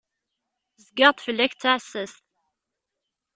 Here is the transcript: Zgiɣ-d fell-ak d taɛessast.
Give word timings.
Zgiɣ-d 0.85 1.19
fell-ak 1.25 1.53
d 1.55 1.59
taɛessast. 1.61 2.23